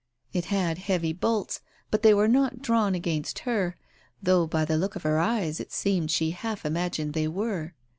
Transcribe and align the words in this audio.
It 0.33 0.45
had 0.45 0.79
heavy 0.79 1.13
bolts, 1.13 1.61
but 1.91 2.01
they 2.01 2.11
were 2.11 2.27
not 2.27 2.63
drawn 2.63 2.95
against 2.95 3.37
her, 3.45 3.75
though 4.19 4.47
by 4.47 4.65
the 4.65 4.75
look 4.75 4.95
of 4.95 5.03
her 5.03 5.19
eyes 5.19 5.59
it 5.59 5.71
seemed 5.71 6.09
she 6.09 6.31
half 6.31 6.65
imagined 6.65 7.13
they 7.13 7.27
were. 7.27 7.75